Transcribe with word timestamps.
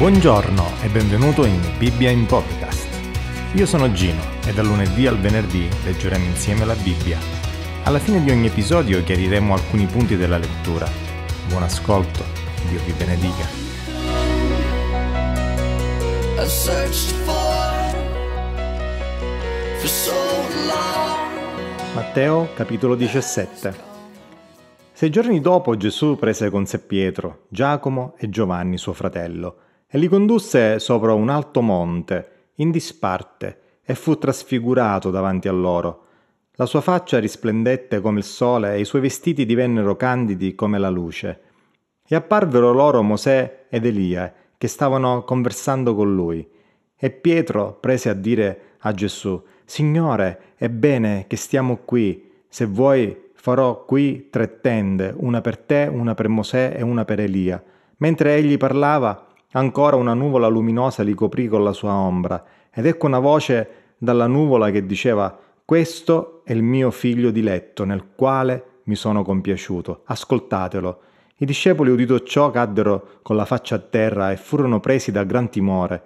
Buongiorno 0.00 0.80
e 0.82 0.88
benvenuto 0.88 1.44
in 1.44 1.60
Bibbia 1.76 2.08
in 2.08 2.24
Podcast. 2.24 2.88
Io 3.52 3.66
sono 3.66 3.92
Gino 3.92 4.22
e 4.46 4.54
dal 4.54 4.64
lunedì 4.64 5.06
al 5.06 5.18
venerdì 5.18 5.68
leggeremo 5.84 6.24
insieme 6.24 6.64
la 6.64 6.72
Bibbia. 6.72 7.18
Alla 7.84 7.98
fine 7.98 8.24
di 8.24 8.30
ogni 8.30 8.46
episodio 8.46 9.04
chiariremo 9.04 9.52
alcuni 9.52 9.84
punti 9.84 10.16
della 10.16 10.38
lettura. 10.38 10.88
Buon 11.48 11.64
ascolto, 11.64 12.24
Dio 12.70 12.80
vi 12.82 12.92
benedica. 12.92 13.44
Matteo 21.92 22.48
capitolo 22.54 22.94
17 22.94 23.88
sei 24.92 25.10
giorni 25.10 25.40
dopo 25.42 25.76
Gesù 25.76 26.16
prese 26.16 26.48
con 26.48 26.64
sé 26.64 26.78
Pietro, 26.78 27.44
Giacomo 27.48 28.14
e 28.18 28.30
Giovanni 28.30 28.78
suo 28.78 28.94
fratello 28.94 29.68
e 29.90 29.98
li 29.98 30.06
condusse 30.06 30.78
sopra 30.78 31.14
un 31.14 31.28
alto 31.28 31.60
monte, 31.60 32.50
in 32.56 32.70
disparte, 32.70 33.80
e 33.82 33.94
fu 33.94 34.16
trasfigurato 34.16 35.10
davanti 35.10 35.48
a 35.48 35.52
loro. 35.52 36.04
La 36.52 36.66
sua 36.66 36.80
faccia 36.80 37.18
risplendette 37.18 38.00
come 38.00 38.18
il 38.18 38.24
sole 38.24 38.74
e 38.74 38.80
i 38.80 38.84
suoi 38.84 39.00
vestiti 39.00 39.44
divennero 39.44 39.96
candidi 39.96 40.54
come 40.54 40.78
la 40.78 40.90
luce. 40.90 41.40
E 42.06 42.14
apparvero 42.14 42.72
loro 42.72 43.02
Mosè 43.02 43.66
ed 43.68 43.84
Elia, 43.84 44.32
che 44.56 44.68
stavano 44.68 45.24
conversando 45.24 45.94
con 45.94 46.14
lui. 46.14 46.46
E 46.96 47.10
Pietro 47.10 47.78
prese 47.80 48.10
a 48.10 48.14
dire 48.14 48.60
a 48.80 48.92
Gesù, 48.92 49.42
Signore, 49.64 50.54
è 50.56 50.68
bene 50.68 51.24
che 51.26 51.36
stiamo 51.36 51.78
qui, 51.84 52.30
se 52.48 52.66
vuoi 52.66 53.28
Farò 53.40 53.86
qui 53.86 54.28
tre 54.28 54.60
tende, 54.60 55.14
una 55.16 55.40
per 55.40 55.56
te, 55.56 55.88
una 55.90 56.12
per 56.12 56.28
Mosè 56.28 56.74
e 56.76 56.82
una 56.82 57.06
per 57.06 57.20
Elia. 57.20 57.62
Mentre 57.96 58.34
egli 58.34 58.58
parlava, 58.58 59.28
ancora 59.52 59.96
una 59.96 60.14
nuvola 60.14 60.48
luminosa 60.48 61.02
li 61.02 61.14
coprì 61.14 61.48
con 61.48 61.64
la 61.64 61.72
sua 61.72 61.92
ombra, 61.92 62.44
ed 62.70 62.86
ecco 62.86 63.06
una 63.06 63.18
voce 63.18 63.68
dalla 63.98 64.26
nuvola 64.26 64.70
che 64.70 64.86
diceva 64.86 65.36
Questo 65.64 66.42
è 66.44 66.52
il 66.52 66.62
mio 66.62 66.90
figlio 66.90 67.30
diletto, 67.30 67.84
nel 67.84 68.08
quale 68.14 68.64
mi 68.84 68.94
sono 68.94 69.22
compiaciuto. 69.22 70.02
Ascoltatelo. 70.04 71.00
I 71.36 71.46
discepoli 71.46 71.90
udito 71.90 72.22
ciò 72.22 72.50
caddero 72.50 73.18
con 73.22 73.36
la 73.36 73.44
faccia 73.44 73.76
a 73.76 73.78
terra 73.78 74.30
e 74.30 74.36
furono 74.36 74.80
presi 74.80 75.10
da 75.10 75.24
gran 75.24 75.48
timore. 75.48 76.02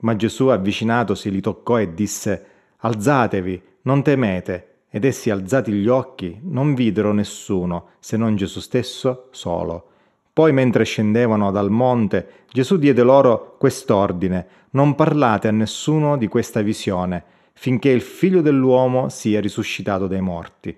Ma 0.00 0.16
Gesù 0.16 0.48
avvicinatosi 0.48 1.30
li 1.30 1.40
toccò 1.40 1.78
e 1.78 1.94
disse 1.94 2.46
Alzatevi, 2.78 3.62
non 3.82 4.02
temete. 4.02 4.82
Ed 4.90 5.04
essi 5.04 5.30
alzati 5.30 5.72
gli 5.72 5.88
occhi 5.88 6.38
non 6.42 6.74
videro 6.74 7.12
nessuno 7.12 7.88
se 7.98 8.16
non 8.16 8.36
Gesù 8.36 8.60
stesso 8.60 9.28
solo. 9.30 9.90
Poi 10.36 10.52
mentre 10.52 10.84
scendevano 10.84 11.50
dal 11.50 11.70
monte, 11.70 12.44
Gesù 12.52 12.76
diede 12.76 13.02
loro 13.02 13.54
quest'ordine, 13.56 14.46
non 14.72 14.94
parlate 14.94 15.48
a 15.48 15.50
nessuno 15.50 16.18
di 16.18 16.26
questa 16.26 16.60
visione, 16.60 17.24
finché 17.54 17.88
il 17.88 18.02
figlio 18.02 18.42
dell'uomo 18.42 19.08
sia 19.08 19.40
risuscitato 19.40 20.06
dai 20.06 20.20
morti. 20.20 20.76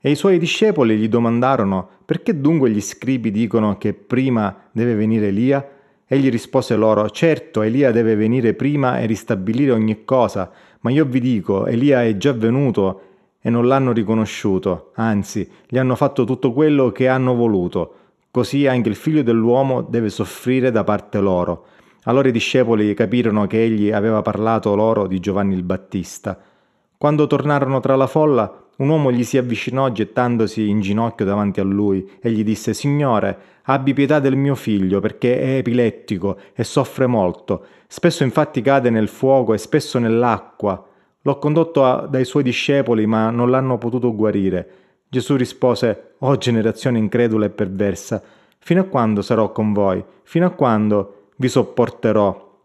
E 0.00 0.10
i 0.10 0.14
suoi 0.14 0.38
discepoli 0.38 0.96
gli 0.96 1.08
domandarono, 1.08 1.88
perché 2.04 2.40
dunque 2.40 2.70
gli 2.70 2.80
scribi 2.80 3.32
dicono 3.32 3.78
che 3.78 3.94
prima 3.94 4.56
deve 4.70 4.94
venire 4.94 5.26
Elia? 5.26 5.68
Egli 6.06 6.30
rispose 6.30 6.76
loro, 6.76 7.10
certo, 7.10 7.62
Elia 7.62 7.90
deve 7.90 8.14
venire 8.14 8.54
prima 8.54 9.00
e 9.00 9.06
ristabilire 9.06 9.72
ogni 9.72 10.04
cosa, 10.04 10.52
ma 10.82 10.92
io 10.92 11.04
vi 11.04 11.18
dico, 11.18 11.66
Elia 11.66 12.04
è 12.04 12.16
già 12.16 12.32
venuto 12.32 13.00
e 13.40 13.50
non 13.50 13.66
l'hanno 13.66 13.90
riconosciuto, 13.90 14.92
anzi, 14.94 15.50
gli 15.66 15.78
hanno 15.78 15.96
fatto 15.96 16.22
tutto 16.22 16.52
quello 16.52 16.92
che 16.92 17.08
hanno 17.08 17.34
voluto. 17.34 17.96
Così 18.34 18.66
anche 18.66 18.88
il 18.88 18.96
figlio 18.96 19.22
dell'uomo 19.22 19.80
deve 19.80 20.08
soffrire 20.08 20.72
da 20.72 20.82
parte 20.82 21.20
loro. 21.20 21.66
Allora 22.02 22.26
i 22.26 22.32
discepoli 22.32 22.92
capirono 22.92 23.46
che 23.46 23.62
egli 23.62 23.92
aveva 23.92 24.22
parlato 24.22 24.74
loro 24.74 25.06
di 25.06 25.20
Giovanni 25.20 25.54
il 25.54 25.62
Battista. 25.62 26.36
Quando 26.98 27.28
tornarono 27.28 27.78
tra 27.78 27.94
la 27.94 28.08
folla, 28.08 28.64
un 28.78 28.88
uomo 28.88 29.12
gli 29.12 29.22
si 29.22 29.38
avvicinò 29.38 29.88
gettandosi 29.92 30.68
in 30.68 30.80
ginocchio 30.80 31.24
davanti 31.24 31.60
a 31.60 31.62
lui 31.62 32.10
e 32.20 32.32
gli 32.32 32.42
disse 32.42 32.74
Signore, 32.74 33.38
abbi 33.66 33.94
pietà 33.94 34.18
del 34.18 34.34
mio 34.34 34.56
figlio 34.56 34.98
perché 34.98 35.38
è 35.38 35.58
epilettico 35.58 36.36
e 36.54 36.64
soffre 36.64 37.06
molto. 37.06 37.64
Spesso 37.86 38.24
infatti 38.24 38.62
cade 38.62 38.90
nel 38.90 39.06
fuoco 39.06 39.54
e 39.54 39.58
spesso 39.58 40.00
nell'acqua. 40.00 40.84
L'ho 41.22 41.38
condotto 41.38 41.84
a, 41.84 42.08
dai 42.10 42.24
suoi 42.24 42.42
discepoli, 42.42 43.06
ma 43.06 43.30
non 43.30 43.48
l'hanno 43.48 43.78
potuto 43.78 44.12
guarire. 44.12 44.83
Gesù 45.14 45.36
rispose, 45.36 46.14
Oh 46.18 46.36
generazione 46.36 46.98
incredula 46.98 47.46
e 47.46 47.50
perversa, 47.50 48.20
fino 48.58 48.80
a 48.80 48.84
quando 48.84 49.22
sarò 49.22 49.52
con 49.52 49.72
voi? 49.72 50.04
Fino 50.24 50.44
a 50.44 50.50
quando 50.50 51.28
vi 51.36 51.46
sopporterò? 51.46 52.58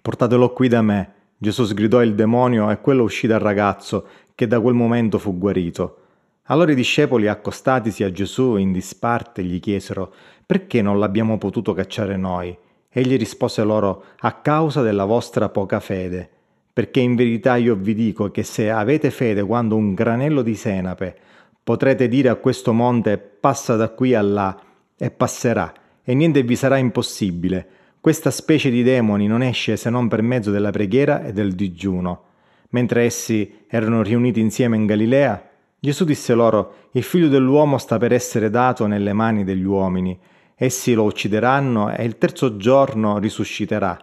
Portatelo 0.00 0.54
qui 0.54 0.68
da 0.68 0.80
me. 0.80 1.12
Gesù 1.36 1.64
sgridò 1.64 2.02
il 2.02 2.14
demonio 2.14 2.70
e 2.70 2.80
quello 2.80 3.02
uscì 3.02 3.26
dal 3.26 3.40
ragazzo, 3.40 4.06
che 4.34 4.46
da 4.46 4.58
quel 4.58 4.72
momento 4.72 5.18
fu 5.18 5.36
guarito. 5.36 5.98
Allora 6.44 6.72
i 6.72 6.74
discepoli, 6.74 7.28
accostatisi 7.28 8.04
a 8.04 8.10
Gesù 8.10 8.56
in 8.56 8.72
disparte, 8.72 9.44
gli 9.44 9.60
chiesero, 9.60 10.14
Perché 10.46 10.80
non 10.80 10.98
l'abbiamo 10.98 11.36
potuto 11.36 11.74
cacciare 11.74 12.16
noi? 12.16 12.56
Egli 12.88 13.18
rispose 13.18 13.62
loro, 13.64 14.04
A 14.20 14.32
causa 14.40 14.80
della 14.80 15.04
vostra 15.04 15.50
poca 15.50 15.78
fede 15.78 16.30
perché 16.74 17.00
in 17.00 17.16
verità 17.16 17.56
io 17.56 17.74
vi 17.74 17.94
dico 17.94 18.30
che 18.30 18.42
se 18.42 18.70
avete 18.70 19.10
fede 19.10 19.42
quando 19.42 19.76
un 19.76 19.92
granello 19.92 20.40
di 20.40 20.54
senape, 20.54 21.16
potrete 21.64 22.08
dire 22.08 22.28
a 22.28 22.36
questo 22.36 22.72
monte 22.72 23.18
passa 23.18 23.76
da 23.76 23.90
qui 23.90 24.14
a 24.14 24.22
là 24.22 24.58
e 24.96 25.10
passerà, 25.10 25.72
e 26.02 26.14
niente 26.14 26.42
vi 26.42 26.56
sarà 26.56 26.76
impossibile. 26.76 27.66
Questa 28.00 28.30
specie 28.30 28.70
di 28.70 28.82
demoni 28.82 29.26
non 29.26 29.42
esce 29.42 29.76
se 29.76 29.88
non 29.88 30.08
per 30.08 30.22
mezzo 30.22 30.50
della 30.50 30.70
preghiera 30.70 31.24
e 31.24 31.32
del 31.32 31.54
digiuno. 31.54 32.24
Mentre 32.70 33.04
essi 33.04 33.64
erano 33.68 34.02
riuniti 34.02 34.40
insieme 34.40 34.76
in 34.76 34.86
Galilea, 34.86 35.50
Gesù 35.78 36.04
disse 36.04 36.34
loro, 36.34 36.74
il 36.92 37.02
figlio 37.02 37.28
dell'uomo 37.28 37.78
sta 37.78 37.98
per 37.98 38.12
essere 38.12 38.50
dato 38.50 38.86
nelle 38.86 39.12
mani 39.12 39.44
degli 39.44 39.64
uomini, 39.64 40.18
essi 40.54 40.94
lo 40.94 41.04
uccideranno 41.04 41.94
e 41.94 42.04
il 42.04 42.18
terzo 42.18 42.56
giorno 42.56 43.18
risusciterà. 43.18 43.98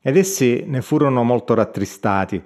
Ed 0.00 0.16
essi 0.16 0.64
ne 0.66 0.80
furono 0.82 1.22
molto 1.24 1.54
rattristati. 1.54 2.42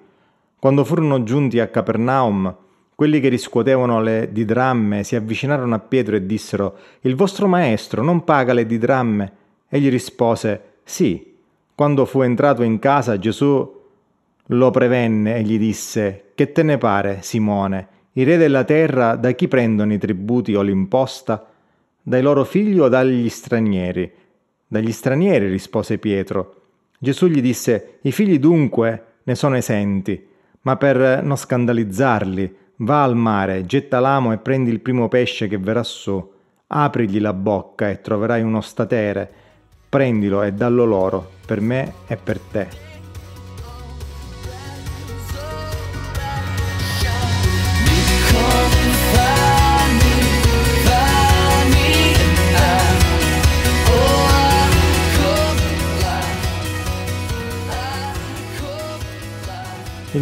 Quando 0.59 0.85
furono 0.85 1.23
giunti 1.23 1.61
a 1.61 1.69
Capernaum, 1.69 2.57
quelli 2.95 3.21
che 3.21 3.29
riscuotevano 3.29 4.01
le 4.01 4.29
didramme 4.33 5.03
si 5.03 5.17
avvicinarono 5.17 5.75
a 5.75 5.79
Pietro 5.79 6.17
e 6.17 6.27
dissero, 6.27 6.77
Il 7.01 7.15
vostro 7.17 7.47
maestro 7.49 8.03
non 8.03 8.25
paga 8.25 8.53
le 8.53 8.67
didramme? 8.67 9.33
Egli 9.69 9.89
rispose, 9.89 10.61
Sì. 10.85 11.31
Quando 11.75 12.05
fu 12.05 12.21
entrato 12.21 12.63
in 12.63 12.79
casa, 12.79 13.19
Gesù 13.19 13.81
lo 14.47 14.71
prevenne 14.71 15.37
e 15.37 15.43
gli 15.43 15.59
disse, 15.59 16.33
Che 16.35 16.53
te 16.53 16.63
ne 16.63 16.79
pare, 16.79 17.19
Simone? 17.23 17.89
I 18.13 18.25
re 18.25 18.37
della 18.37 18.65
terra 18.65 19.17
da 19.17 19.33
chi 19.33 19.49
prendono 19.49 19.93
i 19.95 19.99
tributi 19.99 20.55
o 20.55 20.61
l'imposta? 20.61 21.49
Dai 22.03 22.21
loro 22.21 22.45
figli 22.45 22.79
o 22.79 22.89
dagli 22.89 23.29
stranieri? 23.29 24.13
Dagli 24.69 24.93
stranieri, 24.93 25.49
rispose 25.49 25.99
Pietro. 25.99 26.55
Gesù 26.99 27.27
gli 27.27 27.41
disse, 27.41 27.99
i 28.03 28.13
figli 28.13 28.39
dunque 28.39 29.05
ne 29.25 29.35
sono 29.35 29.57
esenti, 29.57 30.29
ma 30.63 30.77
per 30.77 31.23
non 31.25 31.37
scandalizzarli, 31.37 32.57
va 32.77 33.03
al 33.03 33.17
mare, 33.17 33.67
getta 33.67 34.01
l'amo 34.01 34.33
e 34.33 34.39
prendi 34.39 34.71
il 34.71 34.81
primo 34.81 35.09
pesce 35.09 35.49
che 35.49 35.59
verrà 35.59 35.83
su, 35.83 36.33
aprigli 36.67 37.21
la 37.21 37.33
bocca 37.33 37.91
e 37.91 38.01
troverai 38.01 38.43
uno 38.43 38.61
statere, 38.61 39.31
prendilo 39.89 40.43
e 40.43 40.53
dallo 40.53 40.85
loro, 40.85 41.31
per 41.47 41.61
me 41.61 41.93
e 42.07 42.17
per 42.17 42.39
te. 42.39 42.92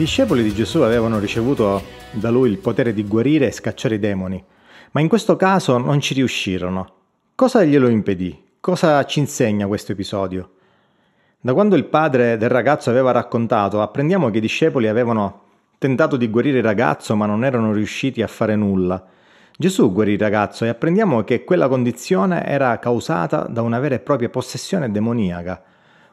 Discepoli 0.00 0.42
di 0.42 0.54
Gesù 0.54 0.80
avevano 0.80 1.18
ricevuto 1.18 1.82
da 2.12 2.30
lui 2.30 2.48
il 2.48 2.56
potere 2.56 2.94
di 2.94 3.06
guarire 3.06 3.48
e 3.48 3.52
scacciare 3.52 3.96
i 3.96 3.98
demoni, 3.98 4.42
ma 4.92 5.00
in 5.02 5.08
questo 5.08 5.36
caso 5.36 5.76
non 5.76 6.00
ci 6.00 6.14
riuscirono. 6.14 6.94
Cosa 7.34 7.62
glielo 7.64 7.86
impedì? 7.86 8.42
Cosa 8.60 9.04
ci 9.04 9.18
insegna 9.18 9.66
questo 9.66 9.92
episodio? 9.92 10.52
Da 11.38 11.52
quando 11.52 11.76
il 11.76 11.84
padre 11.84 12.38
del 12.38 12.48
ragazzo 12.48 12.88
aveva 12.88 13.10
raccontato, 13.10 13.82
apprendiamo 13.82 14.30
che 14.30 14.38
i 14.38 14.40
discepoli 14.40 14.88
avevano 14.88 15.42
tentato 15.76 16.16
di 16.16 16.30
guarire 16.30 16.58
il 16.58 16.64
ragazzo 16.64 17.14
ma 17.14 17.26
non 17.26 17.44
erano 17.44 17.70
riusciti 17.74 18.22
a 18.22 18.26
fare 18.26 18.56
nulla. 18.56 19.04
Gesù 19.54 19.92
guarì 19.92 20.12
il 20.12 20.18
ragazzo 20.18 20.64
e 20.64 20.68
apprendiamo 20.68 21.24
che 21.24 21.44
quella 21.44 21.68
condizione 21.68 22.46
era 22.46 22.78
causata 22.78 23.42
da 23.42 23.60
una 23.60 23.78
vera 23.78 23.96
e 23.96 24.00
propria 24.00 24.30
possessione 24.30 24.90
demoniaca. 24.90 25.62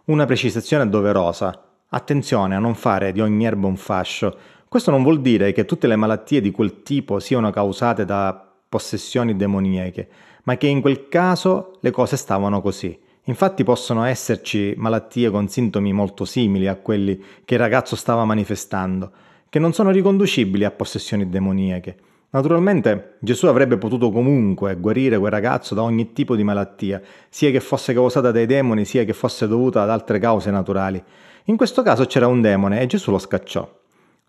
Una 0.08 0.26
precisazione 0.26 0.90
doverosa. 0.90 1.67
Attenzione 1.90 2.54
a 2.54 2.60
non 2.60 2.76
fare 2.76 3.14
di 3.14 3.22
ogni 3.22 3.46
erba 3.46 3.66
un 3.66 3.78
fascio. 3.78 4.36
Questo 4.68 4.92
non 4.92 5.04
vuol 5.04 5.22
dire 5.22 5.54
che 5.54 5.64
tutte 5.64 5.88
le 5.88 5.96
malattie 5.96 6.42
di 6.42 6.52
quel 6.52 6.84
tipo 6.84 7.20
siano 7.20 7.50
causate 7.50 8.04
da 8.04 8.46
possessioni 8.68 9.38
demoniache, 9.38 10.10
ma 10.44 10.58
che 10.58 10.68
in 10.68 10.82
quel 10.82 11.08
caso 11.08 11.78
le 11.80 11.92
cose 11.92 12.18
stavano 12.18 12.62
così. 12.62 13.00
Infatti 13.24 13.64
possono 13.64 14.04
esserci 14.04 14.74
malattie 14.76 15.30
con 15.30 15.48
sintomi 15.48 15.94
molto 15.94 16.26
simili 16.26 16.68
a 16.68 16.76
quelli 16.76 17.24
che 17.46 17.54
il 17.54 17.60
ragazzo 17.62 17.96
stava 17.96 18.26
manifestando, 18.26 19.10
che 19.48 19.60
non 19.60 19.72
sono 19.72 19.90
riconducibili 19.90 20.66
a 20.66 20.72
possessioni 20.72 21.30
demoniache. 21.30 21.96
Naturalmente 22.32 23.16
Gesù 23.20 23.48
avrebbe 23.48 23.78
potuto 23.78 24.12
comunque 24.12 24.76
guarire 24.76 25.18
quel 25.18 25.32
ragazzo 25.32 25.74
da 25.74 25.84
ogni 25.84 26.12
tipo 26.12 26.36
di 26.36 26.44
malattia, 26.44 27.02
sia 27.30 27.50
che 27.50 27.62
fosse 27.62 27.94
causata 27.94 28.32
dai 28.32 28.46
demoni, 28.46 28.84
sia 28.84 29.06
che 29.06 29.14
fosse 29.14 29.48
dovuta 29.48 29.84
ad 29.84 29.90
altre 29.90 30.20
cause 30.20 30.52
naturali. 30.52 31.02
In 31.50 31.56
questo 31.56 31.82
caso 31.82 32.06
c'era 32.06 32.28
un 32.28 32.42
demone 32.42 32.82
e 32.82 32.88
Gesù 32.88 33.10
lo 33.10 33.20
scacciò. 33.20 33.66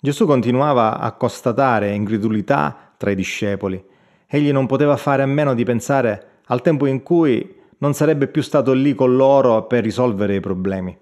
Gesù 0.00 0.24
continuava 0.24 1.00
a 1.00 1.10
constatare 1.12 1.90
incredulità 1.90 2.92
tra 2.96 3.10
i 3.10 3.16
discepoli. 3.16 3.84
Egli 4.28 4.52
non 4.52 4.66
poteva 4.66 4.96
fare 4.96 5.22
a 5.22 5.26
meno 5.26 5.54
di 5.54 5.64
pensare 5.64 6.42
al 6.46 6.62
tempo 6.62 6.86
in 6.86 7.02
cui 7.02 7.56
non 7.78 7.92
sarebbe 7.92 8.28
più 8.28 8.40
stato 8.40 8.72
lì 8.72 8.94
con 8.94 9.16
loro 9.16 9.66
per 9.66 9.82
risolvere 9.82 10.36
i 10.36 10.40
problemi, 10.40 10.96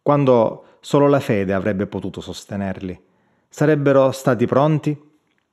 quando 0.00 0.76
solo 0.78 1.08
la 1.08 1.18
fede 1.18 1.52
avrebbe 1.52 1.88
potuto 1.88 2.20
sostenerli. 2.20 2.98
Sarebbero 3.48 4.12
stati 4.12 4.46
pronti? 4.46 4.96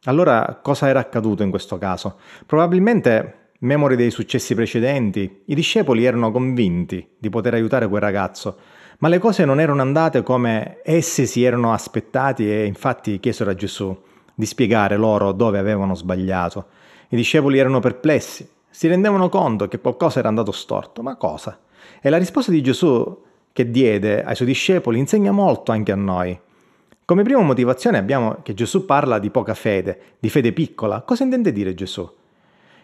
Allora 0.04 0.60
cosa 0.62 0.88
era 0.88 1.00
accaduto 1.00 1.42
in 1.42 1.50
questo 1.50 1.80
caso? 1.80 2.20
Probabilmente, 2.46 3.50
memori 3.62 3.96
dei 3.96 4.12
successi 4.12 4.54
precedenti, 4.54 5.42
i 5.46 5.56
discepoli 5.56 6.06
erano 6.06 6.32
convinti 6.32 7.16
di 7.18 7.30
poter 7.32 7.56
aiutare 7.56 7.88
quel 7.88 8.02
ragazzo, 8.02 8.58
ma 9.00 9.08
le 9.08 9.20
cose 9.20 9.46
non 9.46 9.60
erano 9.60 9.82
andate 9.82 10.24
come 10.24 10.80
essi 10.84 11.28
si 11.28 11.44
erano 11.44 11.72
aspettati 11.74 12.50
e 12.50 12.66
infatti 12.66 13.20
chiesero 13.20 13.52
a 13.52 13.56
Gesù 13.56 13.96
di 14.34 14.46
spiegare 14.46 14.98
loro 14.98 15.32
dove 15.32 15.60
avevano 15.60 15.96
sbagliato. 15.96 16.66
I 17.10 17.16
discepoli 17.16 17.58
erano 17.58 17.80
perplessi, 17.80 18.48
si 18.70 18.88
rendevano 18.88 19.30
conto 19.30 19.68
che 19.68 19.80
qualcosa 19.80 20.20
era 20.20 20.28
andato 20.28 20.52
storto, 20.52 21.02
ma 21.02 21.16
cosa? 21.16 21.60
E 22.02 22.10
la 22.10 22.18
risposta 22.18 22.52
di 22.52 22.62
Gesù 22.62 23.24
che 23.52 23.72
diede 23.72 24.24
ai 24.24 24.36
suoi 24.36 24.48
discepoli 24.48 25.00
insegna 25.00 25.32
molto 25.32 25.72
anche 25.72 25.92
a 25.92 25.96
noi. 25.96 26.40
Come 27.06 27.24
prima 27.24 27.42
motivazione 27.42 27.98
abbiamo 27.98 28.38
che 28.44 28.54
Gesù 28.54 28.86
parla 28.86 29.18
di 29.18 29.30
poca 29.30 29.54
fede, 29.54 30.00
di 30.20 30.30
fede 30.30 30.52
piccola. 30.54 31.02
Cosa 31.02 31.24
intende 31.24 31.52
dire 31.52 31.74
Gesù? 31.74 32.08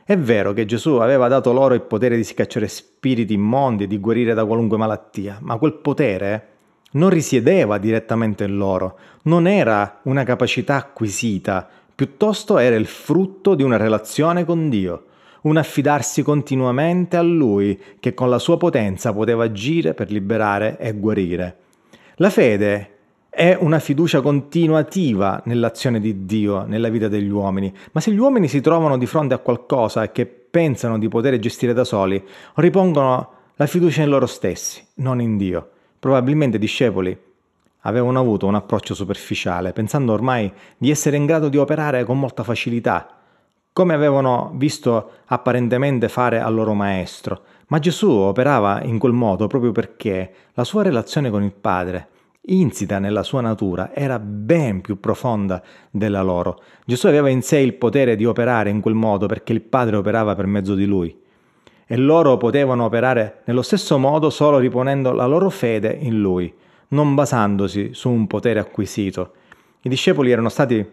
È 0.06 0.18
vero 0.18 0.52
che 0.52 0.66
Gesù 0.66 0.96
aveva 0.96 1.30
dato 1.30 1.54
loro 1.54 1.74
il 1.76 1.82
potere 1.82 2.18
di 2.18 2.26
scacciare 2.26 2.68
spiriti 2.68 3.36
immondi 3.36 3.86
e 3.86 3.88
di 3.88 4.00
guarire 4.00 4.34
da 4.34 4.44
qualunque 4.44 4.76
malattia, 4.76 5.38
ma 5.40 5.58
quel 5.58 5.76
potere 5.76 6.48
non 6.92 7.10
risiedeva 7.10 7.78
direttamente 7.78 8.44
in 8.44 8.58
loro, 8.58 8.98
non 9.24 9.48
era 9.48 10.02
una 10.04 10.26
capacità 10.26 10.76
acquisita, 10.76 11.70
piuttosto 11.96 12.58
era 12.58 12.76
il 12.76 12.86
frutto 12.86 13.56
di 13.56 13.64
una 13.64 13.78
relazione 13.78 14.44
con 14.44 14.68
Dio, 14.68 15.06
un 15.44 15.56
affidarsi 15.56 16.22
continuamente 16.22 17.16
a 17.16 17.22
Lui 17.22 17.80
che 18.02 18.14
con 18.14 18.30
la 18.30 18.40
sua 18.40 18.58
potenza 18.58 19.14
poteva 19.14 19.46
agire 19.46 19.94
per 19.94 20.12
liberare 20.12 20.78
e 20.80 20.92
guarire. 20.92 21.58
La 22.16 22.30
fede 22.30 22.93
è 23.36 23.58
una 23.60 23.80
fiducia 23.80 24.22
continuativa 24.22 25.42
nell'azione 25.46 26.00
di 26.00 26.24
Dio 26.26 26.66
nella 26.68 26.90
vita 26.90 27.08
degli 27.08 27.32
uomini, 27.32 27.74
ma 27.92 28.00
se 28.00 28.12
gli 28.12 28.20
uomini 28.20 28.48
si 28.48 28.62
trovano 28.62 28.96
di 28.96 29.08
fronte 29.08 29.34
a 29.34 29.40
qualcosa 29.40 30.12
che 30.12 30.28
pensano 30.28 31.00
di 31.00 31.08
poter 31.08 31.40
gestire 31.40 31.74
da 31.74 31.84
soli, 31.84 32.24
ripongono 32.56 33.30
la 33.56 33.66
fiducia 33.66 34.04
in 34.04 34.10
loro 34.10 34.28
stessi, 34.28 34.86
non 34.96 35.20
in 35.20 35.38
Dio. 35.38 35.68
Probabilmente 35.98 36.58
i 36.58 36.60
discepoli 36.60 37.18
avevano 37.82 38.20
avuto 38.20 38.46
un 38.46 38.54
approccio 38.54 38.94
superficiale, 38.94 39.74
pensando 39.74 40.14
ormai 40.14 40.52
di 40.78 40.92
essere 40.92 41.18
in 41.18 41.26
grado 41.26 41.50
di 41.50 41.58
operare 41.58 42.04
con 42.04 42.20
molta 42.20 42.44
facilità, 42.44 43.18
come 43.74 43.96
avevano 43.96 44.52
visto 44.54 45.10
apparentemente 45.26 46.08
fare 46.08 46.40
al 46.40 46.54
loro 46.54 46.76
maestro. 46.76 47.42
Ma 47.70 47.80
Gesù 47.80 48.12
operava 48.12 48.84
in 48.84 49.00
quel 49.00 49.14
modo 49.14 49.48
proprio 49.48 49.72
perché 49.72 50.34
la 50.54 50.64
sua 50.64 50.84
relazione 50.84 51.32
con 51.32 51.42
il 51.42 51.52
Padre 51.52 52.10
insita 52.46 53.00
nella 53.00 53.24
sua 53.24 53.42
natura, 53.42 53.94
era 53.94 54.20
ben 54.20 54.82
più 54.82 55.00
profonda 55.00 55.62
della 55.90 56.22
loro. 56.22 56.62
Gesù 56.86 57.08
aveva 57.08 57.30
in 57.30 57.42
sé 57.42 57.60
il 57.60 57.74
potere 57.74 58.16
di 58.16 58.26
operare 58.26 58.70
in 58.70 58.82
quel 58.82 58.96
modo 58.96 59.28
perché 59.28 59.54
il 59.54 59.62
Padre 59.62 59.96
operava 59.96 60.36
per 60.36 60.46
mezzo 60.46 60.76
di 60.76 60.86
lui. 60.86 61.16
E 61.86 61.98
loro 61.98 62.38
potevano 62.38 62.86
operare 62.86 63.42
nello 63.46 63.62
stesso 63.62 63.98
modo 63.98 64.30
solo 64.30 64.58
riponendo 64.58 65.12
la 65.12 65.26
loro 65.26 65.50
fede 65.50 65.96
in 66.00 66.20
lui, 66.20 66.54
non 66.90 67.16
basandosi 67.16 67.90
su 67.94 68.10
un 68.10 68.28
potere 68.28 68.60
acquisito. 68.60 69.34
I 69.82 69.90
discepoli 69.90 70.32
erano 70.32 70.50
stati 70.50 70.86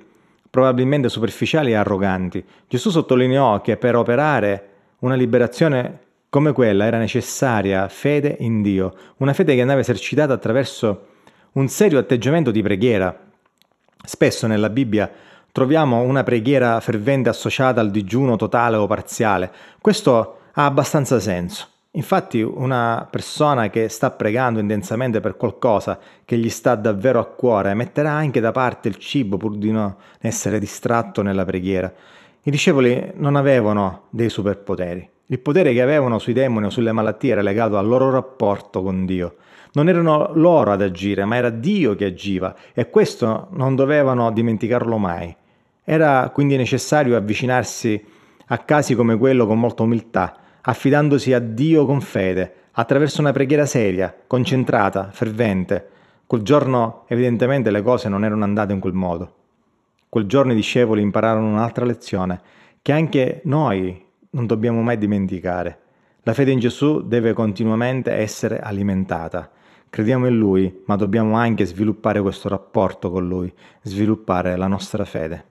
probabilmente 0.51 1.09
superficiali 1.09 1.71
e 1.71 1.77
arroganti. 1.77 2.45
Gesù 2.69 2.91
sottolineò 2.91 3.61
che 3.61 3.77
per 3.77 3.97
operare 3.97 4.69
una 5.01 5.15
liberazione 5.15 6.01
come 6.29 6.53
quella 6.53 6.85
era 6.85 6.99
necessaria 6.99 7.89
fede 7.89 8.37
in 8.41 8.63
Dio, 8.63 8.95
una 9.19 9.33
fede 9.33 9.55
che 9.55 9.61
andava 9.61 9.81
esercitata 9.81 10.33
attraverso 10.33 11.07
un 11.53 11.69
serio 11.69 11.99
atteggiamento 11.99 12.51
di 12.51 12.63
preghiera. 12.63 13.17
Spesso 14.05 14.47
nella 14.47 14.71
Bibbia 14.71 15.11
troviamo 15.53 16.01
una 16.03 16.23
preghiera 16.23 16.79
fervente 16.81 17.29
associata 17.29 17.81
al 17.81 17.91
digiuno 17.91 18.37
totale 18.37 18.77
o 18.77 18.87
parziale. 18.87 19.51
Questo 19.81 20.39
ha 20.53 20.65
abbastanza 20.65 21.19
senso. 21.19 21.69
Infatti 21.95 22.41
una 22.41 23.09
persona 23.11 23.69
che 23.69 23.89
sta 23.89 24.13
pregando 24.13 24.61
intensamente 24.61 25.19
per 25.19 25.37
qualcosa 25.37 25.99
che 26.25 26.37
gli 26.37 26.49
sta 26.49 26.77
davvero 26.77 27.19
a 27.19 27.27
cuore 27.27 27.75
metterà 27.75 28.13
anche 28.13 28.39
da 28.39 28.53
parte 28.53 28.87
il 28.87 28.97
cibo 28.97 29.37
pur 29.37 29.57
di 29.57 29.73
non 29.73 29.93
essere 30.21 30.61
distratto 30.61 31.23
nella 31.23 31.45
preghiera. 31.45 31.93
I 32.43 32.51
discepoli 32.51 33.11
non 33.17 33.35
avevano 33.35 34.05
dei 34.11 34.31
superpoteri. 34.31 35.11
Il 35.31 35.39
potere 35.39 35.73
che 35.73 35.81
avevano 35.81 36.19
sui 36.19 36.33
demoni 36.33 36.67
o 36.67 36.71
sulle 36.71 36.91
malattie 36.91 37.31
era 37.31 37.41
legato 37.41 37.79
al 37.79 37.87
loro 37.87 38.11
rapporto 38.11 38.83
con 38.83 39.07
Dio. 39.07 39.37
Non 39.75 39.89
erano 39.89 40.33
loro 40.35 40.73
ad 40.73 40.83
agire, 40.83 41.25
ma 41.25 41.37
era 41.37 41.51
Dio 41.51 41.95
che 41.95 42.07
agiva 42.07 42.53
e 42.75 42.91
questo 42.91 43.47
non 43.53 43.77
dovevano 43.77 44.33
dimenticarlo 44.33 44.99
mai. 44.99 45.33
Era 45.85 46.29
quindi 46.35 46.57
necessario 46.57 47.17
avvicinarsi 47.17 48.05
a 48.49 48.59
casi 48.59 48.97
come 48.97 49.17
quello 49.17 49.47
con 49.47 49.61
molta 49.61 49.85
umiltà, 49.85 50.37
affidandosi 50.63 51.33
a 51.33 51.39
Dio 51.39 51.87
con 51.87 52.01
fede, 52.01 52.55
attraverso 52.73 53.21
una 53.21 53.31
preghiera 53.31 53.67
seria, 53.67 54.13
concentrata, 54.27 55.11
fervente. 55.13 55.91
Quel 56.27 56.43
giorno 56.43 57.05
evidentemente 57.07 57.71
le 57.71 57.83
cose 57.83 58.09
non 58.09 58.25
erano 58.25 58.43
andate 58.43 58.73
in 58.73 58.81
quel 58.81 58.95
modo. 58.95 59.35
Quel 60.09 60.27
giorno 60.27 60.51
i 60.51 60.57
discepoli 60.57 61.03
impararono 61.03 61.47
un'altra 61.47 61.85
lezione, 61.85 62.41
che 62.83 62.91
anche 62.91 63.43
noi 63.45 64.09
non 64.31 64.47
dobbiamo 64.47 64.83
mai 64.83 64.99
dimenticare. 64.99 65.79
La 66.23 66.35
fede 66.35 66.51
in 66.51 66.59
Gesù 66.59 67.07
deve 67.07 67.33
continuamente 67.33 68.13
essere 68.13 68.61
alimentata. 68.61 69.51
Crediamo 69.89 70.27
in 70.27 70.37
Lui, 70.37 70.83
ma 70.87 70.97
dobbiamo 70.97 71.37
anche 71.37 71.65
sviluppare 71.65 72.21
questo 72.21 72.49
rapporto 72.49 73.11
con 73.11 73.27
Lui, 73.27 73.53
sviluppare 73.83 74.57
la 74.57 74.67
nostra 74.67 75.05
fede. 75.05 75.45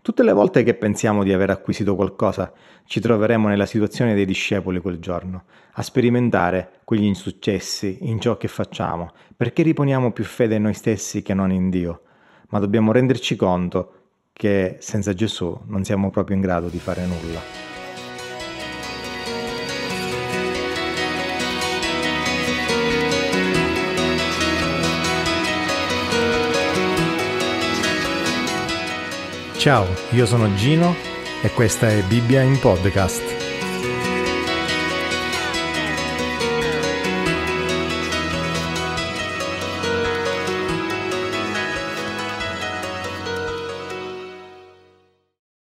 Tutte 0.00 0.22
le 0.22 0.32
volte 0.32 0.62
che 0.62 0.74
pensiamo 0.74 1.24
di 1.24 1.32
aver 1.32 1.50
acquisito 1.50 1.94
qualcosa, 1.94 2.52
ci 2.84 3.00
troveremo 3.00 3.48
nella 3.48 3.66
situazione 3.66 4.14
dei 4.14 4.24
discepoli 4.24 4.78
quel 4.80 5.00
giorno, 5.00 5.44
a 5.72 5.82
sperimentare 5.82 6.80
quegli 6.84 7.04
insuccessi 7.04 7.98
in 8.02 8.20
ciò 8.20 8.36
che 8.36 8.48
facciamo, 8.48 9.12
perché 9.36 9.62
riponiamo 9.62 10.12
più 10.12 10.24
fede 10.24 10.54
in 10.54 10.62
noi 10.62 10.74
stessi 10.74 11.22
che 11.22 11.34
non 11.34 11.50
in 11.50 11.68
Dio. 11.68 12.02
Ma 12.50 12.58
dobbiamo 12.60 12.92
renderci 12.92 13.36
conto 13.36 13.97
che 14.38 14.76
senza 14.78 15.14
Gesù 15.14 15.58
non 15.66 15.82
siamo 15.82 16.10
proprio 16.10 16.36
in 16.36 16.42
grado 16.42 16.68
di 16.68 16.78
fare 16.78 17.04
nulla. 17.04 17.40
Ciao, 29.56 29.86
io 30.10 30.24
sono 30.24 30.54
Gino 30.54 30.94
e 31.42 31.50
questa 31.50 31.88
è 31.88 32.00
Bibbia 32.04 32.42
in 32.42 32.60
podcast. 32.60 33.27